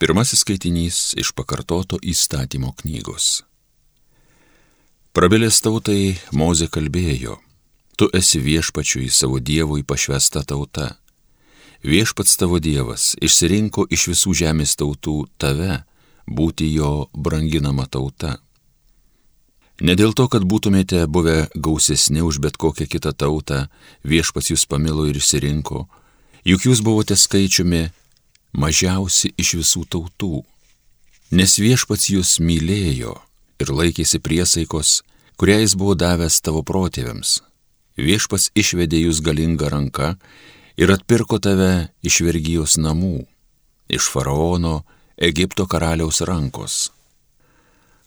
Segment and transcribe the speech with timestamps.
[0.00, 3.42] Pirmasis skaitinys iš pakartoto įstatymo knygos.
[5.12, 7.34] Prabilęs tautai Moze kalbėjo,
[8.00, 10.86] tu esi viešpačiui savo dievui pašvesta tauta.
[11.84, 15.82] Viešpats tavo dievas išsirinko iš visų žemės tautų tave
[16.24, 18.38] būti jo branginama tauta.
[19.84, 23.66] Ne dėl to, kad būtumėte buvę gausesni už bet kokią kitą tautą,
[24.00, 25.88] viešpats jūs pamilo ir išsirinko,
[26.48, 27.90] juk jūs buvote skaičiumi
[28.52, 30.44] mažiausi iš visų tautų.
[31.30, 33.14] Nes viešpats jūs mylėjo
[33.62, 35.02] ir laikėsi priesaikos,
[35.38, 37.40] kurią jis buvo davęs tavo protėviams.
[38.00, 40.14] Viešpats išvedė jūs galingą ranką
[40.80, 43.26] ir atpirko tave iš vergyjos namų,
[43.88, 44.80] iš faraono,
[45.20, 46.88] Egipto karaliaus rankos.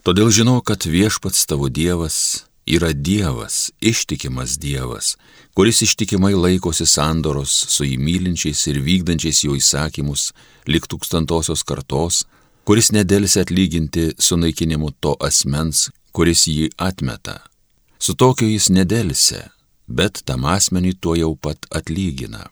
[0.03, 5.17] Todėl žinau, kad viešpats tavo Dievas yra Dievas, ištikimas Dievas,
[5.53, 10.31] kuris ištikimai laikosi sandoros su įmylinčiais ir vykdančiais jo įsakymus
[10.67, 12.23] lik tūkstantosios kartos,
[12.63, 17.41] kuris nedėlsi atlyginti sunaikinimu to asmens, kuris jį atmeta.
[17.99, 19.41] Su tokiu jis nedėlsi,
[19.87, 22.47] bet tam asmeniui tuo jau pat atlygina.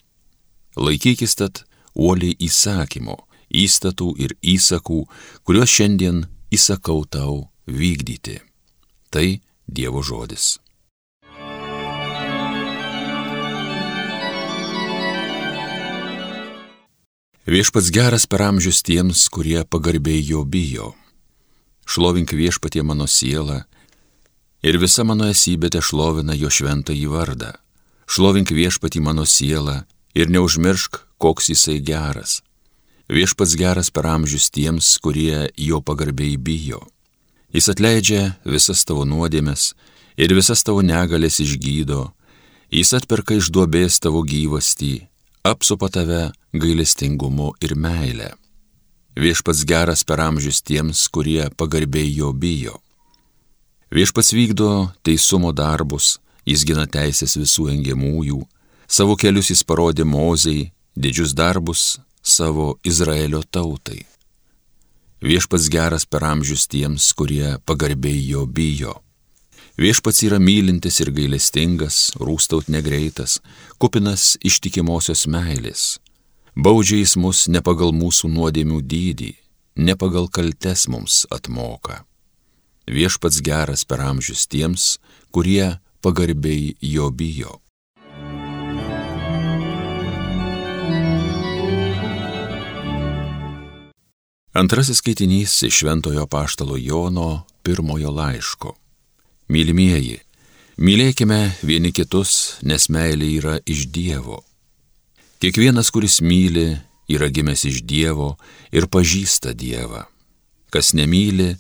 [0.76, 1.64] Laikykis tad
[1.96, 3.18] uoliai įsakymo,
[3.52, 5.00] įstatų ir įsakų,
[5.44, 8.40] kuriuos šiandien įsakau tau vykdyti.
[9.12, 9.28] Tai
[9.72, 10.60] Dievo žodis.
[17.48, 20.92] Viešpats geras per amžius tiems, kurie pagarbiai jo bijo.
[21.88, 23.64] Šlovink viešpatie mano sielą
[24.62, 27.56] ir visa mano esybė te šlovina jo šventą į vardą.
[28.12, 29.82] Šlovink viešpatį mano sielą
[30.14, 32.42] ir neužmiršk, koks jisai geras.
[33.08, 36.84] Viešpats geras per amžius tiems, kurie jo pagarbiai bijo.
[37.52, 39.74] Jis atleidžia visas tavo nuodėmes
[40.16, 42.12] ir visas tavo negalės išgydo,
[42.72, 44.94] jis atperka iš duobės tavo gyvastį,
[45.44, 48.32] apsupa tave gailestingumu ir meile.
[49.20, 52.78] Viešpats geras per amžius tiems, kurie pagarbiai jo bijo.
[53.92, 54.70] Viešpats vykdo
[55.04, 58.40] teisumo darbus, jis gina teisės visų engiamųjų,
[58.88, 64.06] savo kelius jis parodė mozei, didžius darbus savo Izraelio tautai.
[65.22, 68.96] Viešpats geras per amžius tiems, kurie pagarbiai jo bijo.
[69.78, 73.38] Viešpats yra mylintis ir gailestingas, rūstaut negreitas,
[73.78, 76.00] kupinas ištikimosios meilės.
[76.58, 79.32] Baudžia jis mus ne pagal mūsų nuodėmių dydį,
[79.86, 82.02] ne pagal kaltes mums atmoka.
[82.90, 84.98] Viešpats geras per amžius tiems,
[85.30, 87.62] kurie pagarbiai jo bijo.
[94.54, 98.74] Antrasis skaitinys iš Šventojo Paštalo Jono pirmojo laiško.
[99.48, 100.18] Mylimieji,
[100.78, 104.42] mylėkime vieni kitus, nes meilė yra iš Dievo.
[105.40, 106.76] Kiekvienas, kuris myli,
[107.08, 108.36] yra gimęs iš Dievo
[108.76, 110.04] ir pažįsta Dievą.
[110.68, 111.56] Kas nemyli,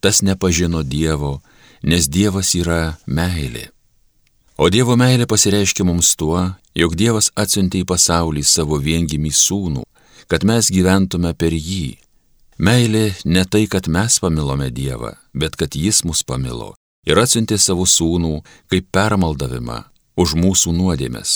[0.00, 1.42] tas nepažino Dievo,
[1.84, 3.68] nes Dievas yra meilė.
[4.56, 9.84] O Dievo meilė pasireiškia mums tuo, jog Dievas atsiuntė į pasaulį savo viengimį sūnų,
[10.32, 11.98] kad mes gyventume per jį.
[12.62, 17.82] Meilė ne tai, kad mes pamilome Dievą, bet kad Jis mus pamilo ir atsiuntė savo
[17.88, 18.36] sūnų
[18.70, 19.80] kaip permaldavimą
[20.22, 21.32] už mūsų nuodėmės.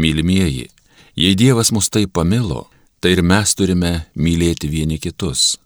[0.00, 0.70] Mylimieji,
[1.20, 2.64] jei Dievas mus taip pamilo,
[3.00, 5.58] tai ir mes turime mylėti vieni kitus.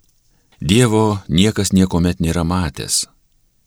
[0.59, 3.05] Dievo niekas niekuomet nėra matęs.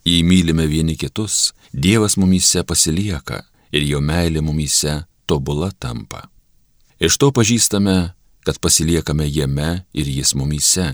[0.03, 6.25] Jei mylime vieni kitus, Dievas mumyse pasilieka ir jo meilė mumyse tobula tampa.
[6.99, 8.09] Iš to pažįstame
[8.45, 10.93] kad pasiliekame jame ir jis mumyse.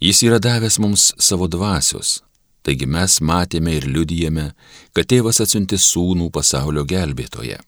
[0.00, 2.20] Jis yra davęs mums savo dvasios,
[2.62, 4.52] taigi mes matėme ir liudijame,
[4.94, 7.58] kad tėvas atsiunti sūnų pasaulio gelbėtoje.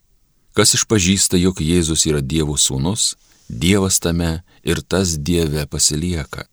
[0.55, 3.15] Kas išpažįsta, jog Jėzus yra Dievo sūnus,
[3.51, 6.45] Dievas tame ir tas Dieve pasilieka.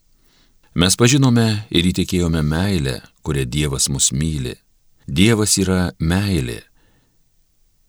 [0.77, 4.55] Mes pažinome ir įtikėjome meilę, kurią Dievas mus myli.
[5.07, 6.61] Dievas yra meilė.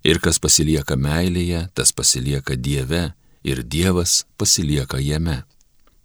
[0.05, 3.13] Ir kas pasilieka meilėje, tas pasilieka Dieve
[3.49, 5.43] ir Dievas pasilieka jame.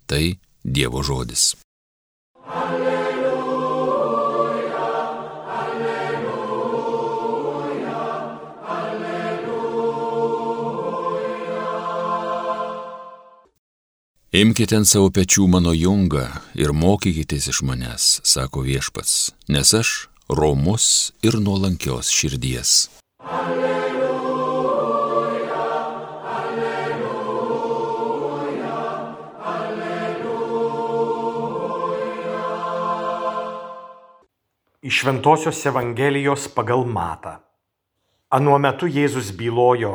[0.06, 1.56] Tai Dievo žodis.
[2.48, 4.04] Alleluja,
[5.60, 6.34] alleluja,
[8.78, 9.64] alleluja.
[14.32, 19.90] Imkite ant savo pečių mano jungą ir mokykitės iš manęs, sako viešpats, nes aš
[20.32, 22.90] romus ir nuolankios širdies.
[23.20, 23.63] Alleluja.
[34.94, 37.32] Iš Šventojios Evangelijos pagal Matą.
[38.30, 39.94] Anuo metu Jėzus bylojo,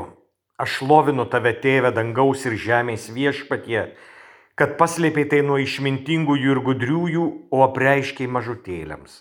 [0.59, 3.85] aš lovinu tave tėvę dangaus ir žemės viešpatie,
[4.59, 9.21] kad paslėpė tai nuo išmintingųjų ir gudriųjų, o apreiškiai mažutėliams.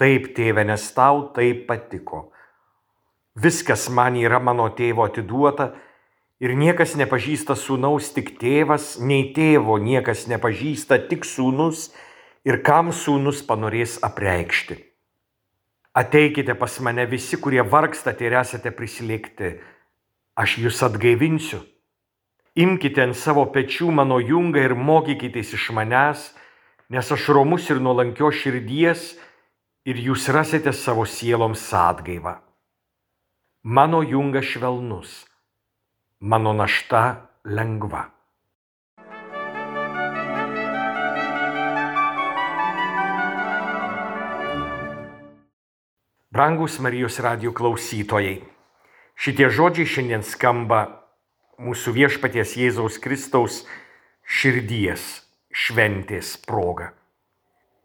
[0.00, 2.30] Taip, tėve, nes tau taip patiko.
[3.36, 5.74] Viskas man yra mano tėvo atiduota
[6.40, 11.90] ir niekas nepažįsta sūnaus tik tėvas, nei tėvo niekas nepažįsta tik sūnus
[12.46, 14.78] ir kam sūnus panorės apreikšti.
[15.96, 19.56] Ateikite pas mane visi, kurie vargstate ir esate prisilėkti,
[20.36, 21.62] aš jūs atgaivinsiu.
[22.56, 26.30] Imkite ant savo pečių mano jungą ir mokykitės iš manęs,
[26.92, 29.14] nes aš romus ir nuolankio širdies
[29.88, 32.38] ir jūs rasite savo sieloms atgaivą.
[33.66, 35.24] Mano jungas švelnus,
[36.20, 38.15] mano našta lengva.
[46.30, 48.40] Brangus Marijos radio klausytojai,
[49.14, 50.80] šitie žodžiai šiandien skamba
[51.62, 53.60] mūsų viešpaties Jėzaus Kristaus
[54.26, 55.04] širdies
[55.54, 56.88] šventės proga.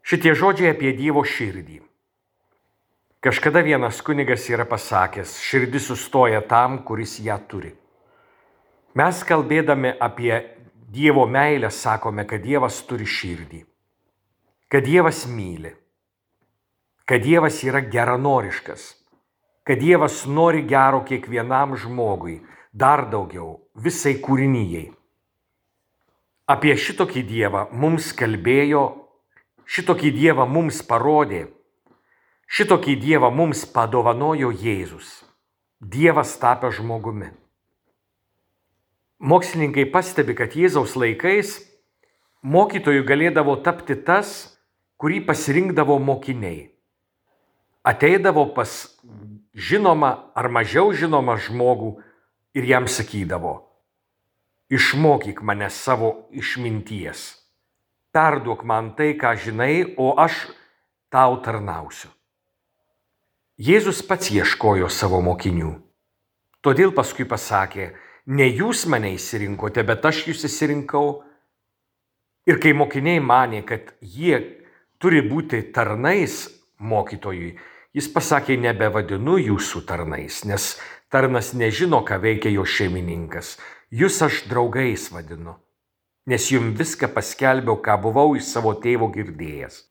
[0.01, 1.83] Šitie žodžiai apie Dievo širdį.
[3.21, 7.75] Kažkada vienas kunigas yra pasakęs, širdis sustoja tam, kuris ją turi.
[8.97, 10.33] Mes kalbėdami apie
[10.89, 13.61] Dievo meilę sakome, kad Dievas turi širdį,
[14.65, 15.75] kad Dievas myli,
[17.11, 18.83] kad Dievas yra geranoriškas,
[19.67, 22.37] kad Dievas nori gero kiekvienam žmogui,
[22.71, 24.93] dar daugiau visai kūrinyjei.
[26.47, 28.85] Apie šitokį Dievą mums kalbėjo,
[29.67, 31.43] šitokį Dievą mums parodė,
[32.47, 35.11] šitokį Dievą mums padovanojo Jėzus,
[35.83, 37.33] Dievas tapę žmogumi.
[39.19, 41.57] Mokslininkai pastebi, kad Jėzaus laikais
[42.39, 44.55] mokytojų galėdavo tapti tas,
[44.95, 46.70] kurį pasirinkdavo mokiniai.
[47.83, 48.71] Ateidavo pas
[49.57, 51.95] žinomą ar mažiau žinomą žmogų,
[52.53, 53.53] ir jam sakydavo,
[54.69, 57.37] išmokyk mane savo išminties,
[58.11, 60.49] perduok man tai, ką žinai, o aš
[61.11, 62.11] tau tarnausiu.
[63.61, 65.75] Jėzus pats ieškojo savo mokinių.
[66.65, 67.91] Todėl paskui pasakė,
[68.25, 71.21] ne jūs mane įsirinkote, bet aš jūs įsirinkau.
[72.49, 74.39] Ir kai mokiniai manė, kad jie
[74.97, 76.47] turi būti tarnais
[76.81, 77.53] mokytojui,
[77.93, 80.73] jis pasakė, nebevadinu jūsų tarnais, nes
[81.11, 83.57] Tarnas nežino, ką veikia jo šeimininkas.
[83.91, 85.57] Jūs aš draugais vadinu,
[86.31, 89.81] nes jums viską paskelbiau, ką buvau iš savo tėvo girdėjęs.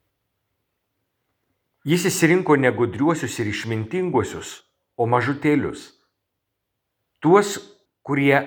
[1.85, 4.55] Jis įsirinko ne gudriuosius ir išmintinguosius,
[4.97, 5.91] o mažutėlius.
[7.21, 7.59] Tuos,
[8.01, 8.41] kurie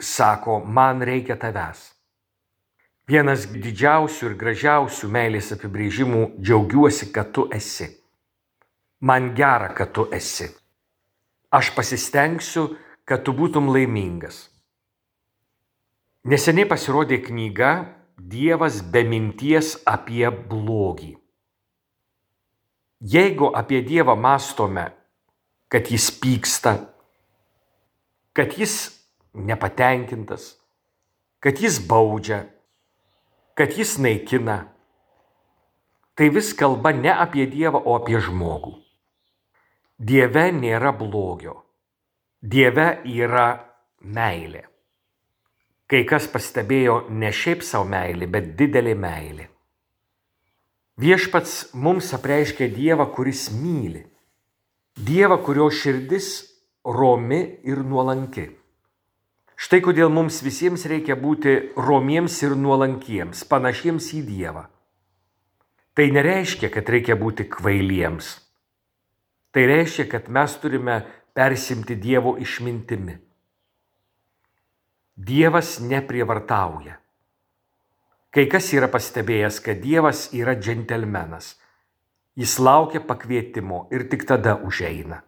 [0.00, 1.84] sako, man reikia tavęs.
[3.10, 7.88] Vienas didžiausių ir gražiausių meilės apibrėžimų- džiaugiuosi, kad tu esi.
[9.00, 10.46] Man gera, kad tu esi.
[11.50, 14.48] Aš pasistengsiu, kad tu būtum laimingas.
[16.24, 21.16] Neseniai pasirodė knyga Dievas be minties apie blogį.
[23.00, 24.92] Jeigu apie Dievą mastome,
[25.68, 26.86] kad jis pyksta,
[28.32, 29.00] kad jis
[29.34, 30.60] nepatenkintas,
[31.40, 32.44] kad jis baudžia,
[33.60, 34.54] kad jis naikina,
[36.16, 38.70] tai vis kalba ne apie Dievą, o apie žmogų.
[40.00, 41.58] Dieve nėra blogio.
[42.40, 43.50] Dieve yra
[44.00, 44.62] meilė.
[45.84, 49.46] Kai kas pastebėjo ne šiaip savo meilį, bet didelį meilį.
[51.04, 54.06] Viešpats mums apreiškia Dievą, kuris myli.
[54.96, 56.32] Dievą, kurio širdis
[56.88, 58.48] romi ir nuolanki.
[59.60, 64.68] Štai kodėl mums visiems reikia būti romiems ir nuolankiems, panašiems į Dievą.
[65.92, 68.38] Tai nereiškia, kad reikia būti kvailiems
[69.50, 71.02] Tai reiškia, kad mes turime
[71.34, 73.16] persimti Dievo išmintimi.
[75.16, 76.94] Dievas neprievartauja.
[78.30, 81.56] Kai kas yra pastebėjęs, kad Dievas yra džentelmenas.
[82.38, 85.18] Jis laukia pakvietimo ir tik tada užeina.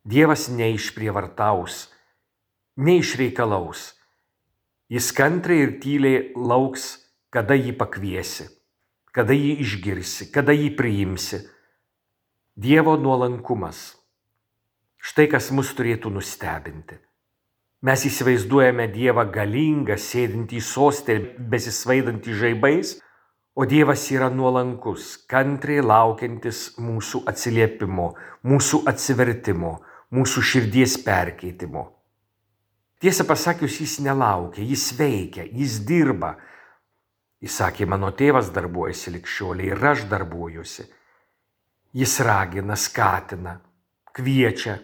[0.00, 1.90] Dievas neišprievartaus,
[2.76, 3.94] neišreikalaus.
[4.92, 6.84] Jis kantriai ir tyliai lauks,
[7.32, 8.46] kada jį pakviesi,
[9.16, 11.42] kada jį išgirsi, kada jį priimsi
[12.56, 13.96] Dievo nuolankumas.
[14.96, 16.96] Štai kas mus turėtų nustebinti.
[17.84, 22.94] Mes įsivaizduojame Dievą galingą, sėdintį sostę ir besisvaidantį žaibais,
[23.52, 28.14] o Dievas yra nuolankus, kantriai laukiantis mūsų atsiliepimo,
[28.48, 29.76] mūsų atsivertimo,
[30.16, 31.95] mūsų širdies perkeitimo.
[33.00, 36.36] Tiesą pasakius, jis nelaukia, jis veikia, jis dirba.
[37.44, 40.86] Jis sakė, mano tėvas darbuojasi likščioliai ir aš darbuojuosi.
[41.96, 43.58] Jis ragina, skatina,
[44.16, 44.78] kviečia,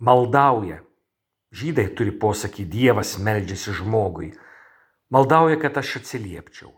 [0.00, 0.80] maldauja.
[1.56, 4.32] Žydai turi posakį Dievas meldžiasi žmogui.
[5.12, 6.72] Maldauja, kad aš atsiliepčiau.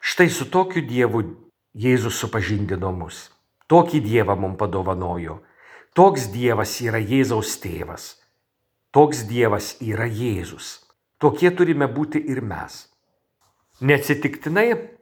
[0.00, 1.24] Štai su tokiu Dievu
[1.72, 3.30] Jėzus supažindino mus.
[3.68, 5.40] Tokį Dievą mums padovanojo.
[5.96, 8.21] Toks Dievas yra Jėzaus tėvas.
[8.92, 10.84] Toks Dievas yra Jėzus.
[11.16, 12.92] Tokie turime būti ir mes.
[13.80, 14.92] Neatsitiktinai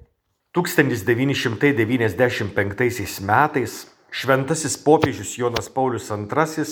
[0.55, 6.63] 1995 metais šventasis popiežius Jonas Paulius II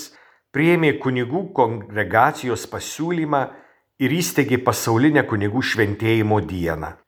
[0.55, 3.43] priėmė kunigų kongregacijos pasiūlymą
[3.99, 7.03] ir įsteigė pasaulinę kunigų šventėjimo dieną,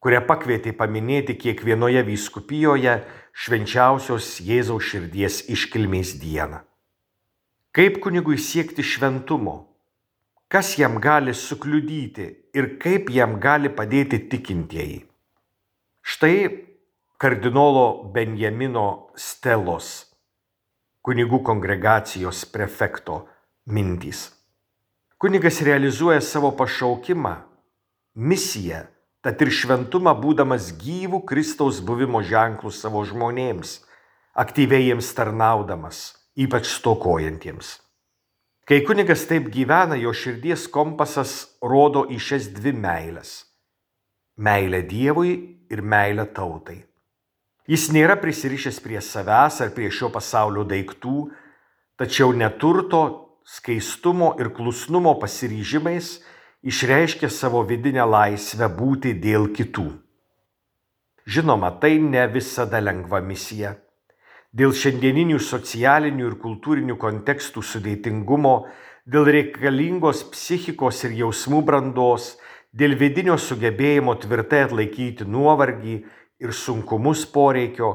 [0.00, 3.04] kurią pakvietė paminėti kiekvienoje vyskupijoje
[3.36, 6.64] švenčiausios Jėzaus širdies iškilmės dieną.
[7.70, 9.68] Kaip kunigui siekti šventumo?
[10.50, 15.04] Kas jam gali sukliudyti ir kaip jam gali padėti tikintieji?
[16.02, 16.34] Štai
[17.22, 20.10] kardinolo Benjamino Stelos,
[21.06, 23.22] kunigų kongregacijos prefekto
[23.70, 24.26] mintys.
[25.22, 27.36] Kunigas realizuoja savo pašaukimą,
[28.18, 28.88] misiją,
[29.22, 33.78] tad ir šventumą būdamas gyvų Kristaus buvimo ženklų savo žmonėms,
[34.34, 36.08] aktyviai jiems tarnaudamas,
[36.40, 37.78] ypač stokojantiems.
[38.64, 43.32] Kai kunigas taip gyvena, jo širdies kompasas rodo į šias dvi meilės-
[44.46, 45.32] meilę Dievui
[45.70, 46.84] ir meilę tautai.
[47.66, 51.30] Jis nėra prisirišęs prie savęs ar prie šio pasaulio daiktų,
[51.98, 53.02] tačiau neturto,
[53.44, 56.20] skaistumo ir klusnumo pasiryžimais
[56.62, 59.88] išreiškia savo vidinę laisvę būti dėl kitų.
[61.26, 63.76] Žinoma, tai ne visada lengva misija.
[64.50, 68.54] Dėl šiandieninių socialinių ir kultūrinių kontekstų sudėtingumo,
[69.06, 72.32] dėl reikalingos psichikos ir jausmų brandos,
[72.74, 76.00] dėl vidinio sugebėjimo tvirtai atlaikyti nuovargį
[76.42, 77.92] ir sunkumus poreikio,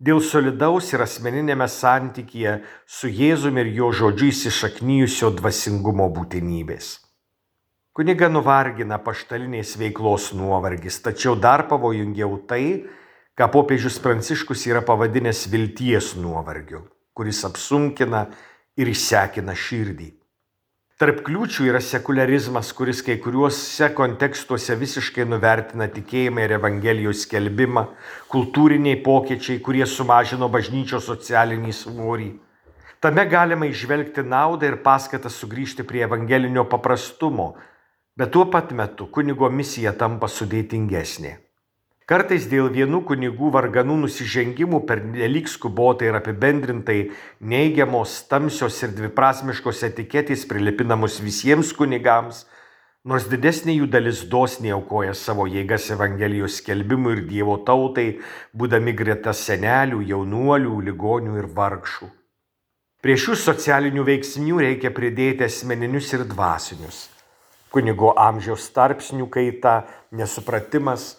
[0.00, 6.94] dėl solidaus ir asmeninėme santykyje su Jėzumi ir jo žodžiu įsišaknyjusio dvasingumo būtinybės.
[7.92, 12.86] Kuniga nuvargina paštalinės veiklos nuovargis, tačiau dar pavojingiau tai,
[13.38, 16.80] ką popiežius Pranciškus yra pavadinęs vilties nuovargiu,
[17.14, 18.24] kuris apsunkina
[18.74, 20.08] ir išsekina širdį.
[20.98, 27.86] Tarp kliūčių yra sekularizmas, kuris kai kuriuose kontekstuose visiškai nuvertina tikėjimą ir Evangelijos skelbimą,
[28.34, 32.30] kultūriniai pokyčiai, kurie sumažino bažnyčios socialinį svorį.
[32.98, 37.52] Tame galima išvelgti naudą ir paskatą sugrįžti prie evangelinio paprastumo,
[38.18, 41.38] bet tuo pat metu kunigo misija tampa sudėtingesnė.
[42.08, 47.10] Kartais dėl vienų kunigų varganų nusižengimų per nelik skubotai ir apibendrintai
[47.44, 52.46] neigiamos, tamsios ir dviprasmiškos etiketės prilipinamos visiems kunigams,
[53.04, 58.06] nors didesnė jų dalis dosniai aukoja savo jėgas Evangelijos skelbimui ir Dievo tautai,
[58.56, 62.08] būdami greta senelių, jaunuolių, ligonių ir vargšų.
[63.04, 67.04] Prie šių socialinių veiksnių reikia pridėti asmeninius ir dvasinius.
[67.68, 71.18] Kunigo amžiaus tarpsnių kaita, nesupratimas,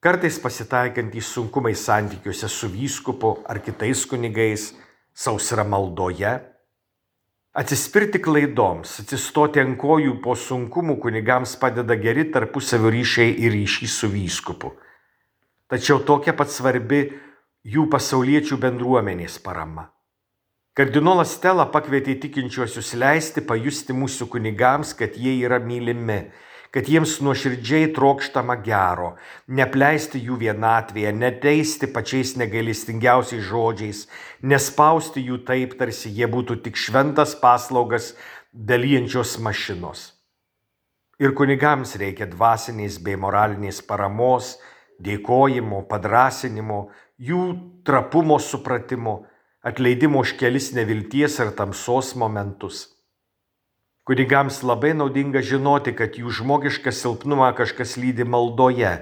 [0.00, 4.74] kartais pasitaikantys sunkumai santykiuose su vyskupu ar kitais kunigais,
[5.14, 6.34] sausra maldoje.
[7.56, 14.10] Atsispirti klaidoms, atsistoti ant kojų po sunkumų kunigams padeda geri tarpusavio ryšiai ir ryšys su
[14.12, 14.74] vyskupu.
[15.66, 17.06] Tačiau tokia pat svarbi
[17.66, 19.88] jų pasauliečių bendruomenės parama.
[20.76, 26.26] Kardinolas Stela pakvietė tikinčiuosius leisti pajusti mūsų kunigams, kad jie yra mylimi
[26.76, 29.14] kad jiems nuoširdžiai trokštama gero,
[29.48, 34.02] nepleisti jų vienatvėje, neteisti pačiais negailestingiausiais žodžiais,
[34.44, 38.10] nespausti jų taip, tarsi jie būtų tik šventas paslaugas
[38.52, 40.02] dalyjančios mašinos.
[41.16, 44.58] Ir kunigams reikia dvasinės bei moralinės paramos,
[45.00, 47.40] dėkojimo, padrasinimo, jų
[47.88, 49.22] trapumo supratimo,
[49.64, 52.95] atleidimo už kelis nevilties ar tamsos momentus.
[54.06, 59.00] Kunigams labai naudinga žinoti, kad jų žmogišką silpnumą kažkas lydi maldoje,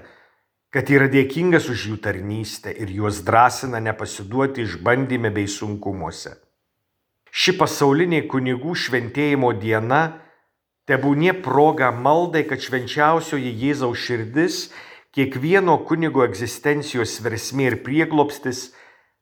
[0.72, 6.32] kad yra dėkingas už jų tarnystę ir juos drąsina nepasiduoti išbandyme bei sunkumuose.
[7.28, 10.02] Ši pasaulinė kunigų šventėjimo diena
[10.88, 14.58] tebūnie proga maldai, kad švenčiausioji Jėzaus širdis,
[15.12, 18.70] kiekvieno kunigo egzistencijos versmė ir prieglopstis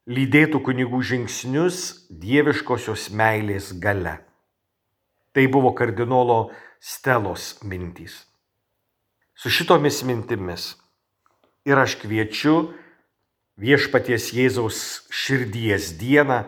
[0.07, 4.21] lydėtų kunigų žingsnius dieviškosios meilės gale.
[5.33, 8.27] Tai buvo kardinolo Stelos mintys.
[9.35, 10.75] Su šitomis mintimis
[11.65, 12.73] ir aš kviečiu
[13.57, 14.79] viešpaties Jėzaus
[15.11, 16.43] širdies dieną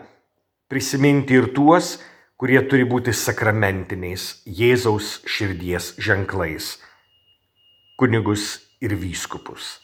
[0.69, 1.97] prisiminti ir tuos,
[2.37, 6.77] kurie turi būti sakramentiniais Jėzaus širdies ženklais-
[7.99, 9.79] kunigus ir vyskupus.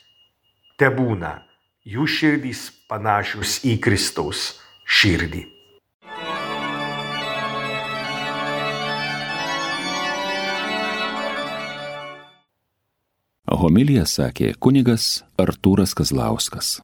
[0.77, 1.43] Te būna
[1.86, 5.50] jų širdys panašios į Kristaus širdį.
[13.51, 16.77] Homilija sakė kunigas Artūras Kazlauskas.